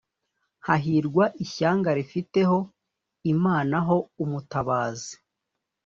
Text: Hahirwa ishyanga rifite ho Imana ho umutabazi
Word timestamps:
Hahirwa 0.67 1.23
ishyanga 1.43 1.89
rifite 1.97 2.39
ho 2.49 2.57
Imana 3.33 3.75
ho 3.87 3.97
umutabazi 4.23 5.13